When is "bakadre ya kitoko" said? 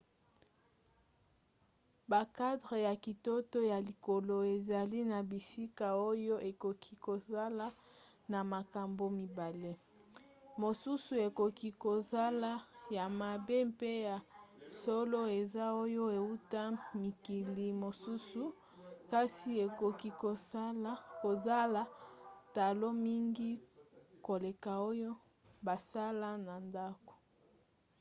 2.11-3.57